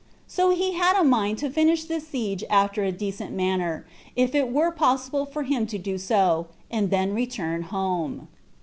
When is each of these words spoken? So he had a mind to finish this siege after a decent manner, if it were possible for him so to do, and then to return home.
So 0.25 0.49
he 0.49 0.71
had 0.73 0.99
a 0.99 1.03
mind 1.03 1.37
to 1.37 1.49
finish 1.51 1.83
this 1.85 2.07
siege 2.07 2.43
after 2.49 2.83
a 2.83 2.91
decent 2.91 3.33
manner, 3.33 3.85
if 4.15 4.33
it 4.33 4.51
were 4.51 4.71
possible 4.71 5.27
for 5.27 5.43
him 5.43 5.67
so 5.67 5.77
to 5.77 5.77
do, 5.77 6.47
and 6.71 6.89
then 6.89 7.09
to 7.09 7.13
return 7.13 7.61
home. 7.61 8.27